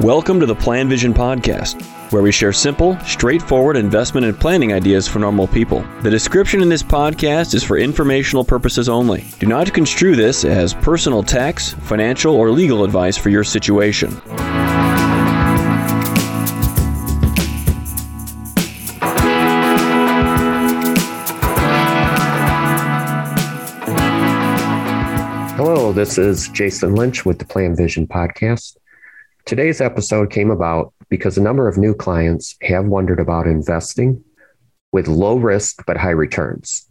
[0.00, 5.18] Welcome to the PlanVision Podcast, where we share simple, straightforward investment and planning ideas for
[5.18, 5.84] normal people.
[6.00, 9.26] The description in this podcast is for informational purposes only.
[9.40, 14.10] Do not construe this as personal tax, financial, or legal advice for your situation.
[25.58, 28.79] Hello, this is Jason Lynch with the PlanVision Podcast.
[29.46, 34.22] Today's episode came about because a number of new clients have wondered about investing
[34.92, 36.86] with low risk but high returns.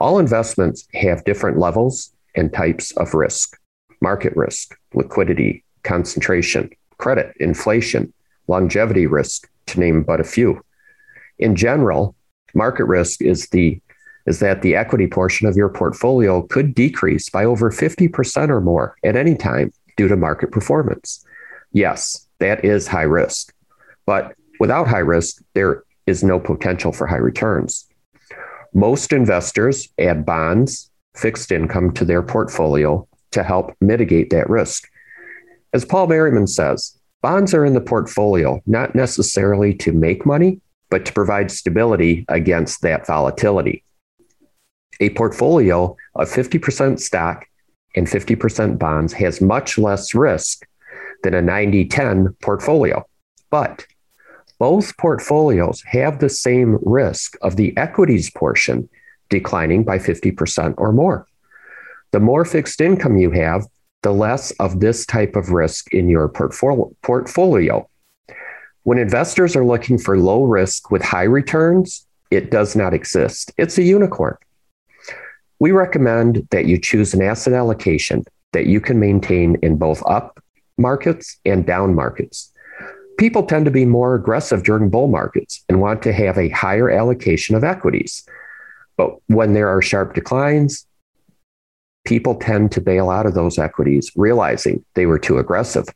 [0.00, 3.58] All investments have different levels and types of risk
[4.02, 6.68] market risk, liquidity, concentration,
[6.98, 8.12] credit, inflation,
[8.46, 10.60] longevity risk, to name but a few.
[11.38, 12.14] In general,
[12.54, 13.80] market risk is the
[14.26, 18.96] is that the equity portion of your portfolio could decrease by over 50% or more
[19.04, 21.24] at any time due to market performance.
[21.76, 23.52] Yes, that is high risk.
[24.06, 27.86] But without high risk, there is no potential for high returns.
[28.72, 34.88] Most investors add bonds, fixed income to their portfolio to help mitigate that risk.
[35.74, 41.04] As Paul Merriman says, bonds are in the portfolio not necessarily to make money, but
[41.04, 43.84] to provide stability against that volatility
[45.00, 47.46] a portfolio of 50% stock
[47.94, 50.66] and 50% bonds has much less risk
[51.22, 53.04] than a 90 10 portfolio.
[53.50, 53.86] But
[54.58, 58.88] both portfolios have the same risk of the equities portion
[59.28, 61.26] declining by 50% or more.
[62.12, 63.66] The more fixed income you have,
[64.02, 67.88] the less of this type of risk in your portfolio.
[68.84, 73.52] When investors are looking for low risk with high returns, it does not exist.
[73.58, 74.36] It's a unicorn.
[75.58, 80.38] We recommend that you choose an asset allocation that you can maintain in both up
[80.78, 82.52] markets and down markets.
[83.18, 86.90] People tend to be more aggressive during bull markets and want to have a higher
[86.90, 88.26] allocation of equities.
[88.96, 90.86] But when there are sharp declines,
[92.04, 95.86] people tend to bail out of those equities, realizing they were too aggressive.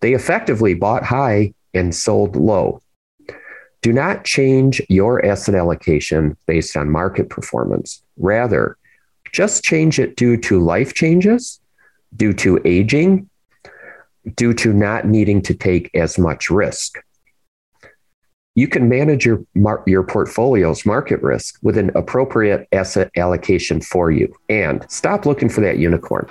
[0.00, 2.80] They effectively bought high and sold low.
[3.80, 8.02] Do not change your asset allocation based on market performance.
[8.16, 8.76] Rather,
[9.32, 11.60] just change it due to life changes,
[12.14, 13.28] due to aging,
[14.36, 16.98] due to not needing to take as much risk.
[18.54, 19.44] You can manage your,
[19.86, 25.62] your portfolio's market risk with an appropriate asset allocation for you and stop looking for
[25.62, 26.28] that unicorn.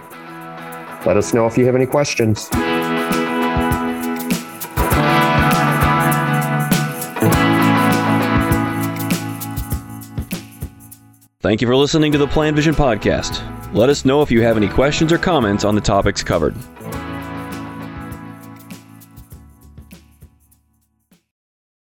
[1.05, 2.47] Let us know if you have any questions.
[11.41, 13.73] Thank you for listening to the PlanVision Podcast.
[13.73, 16.55] Let us know if you have any questions or comments on the topics covered.